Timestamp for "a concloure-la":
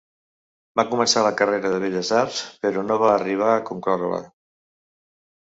3.53-4.25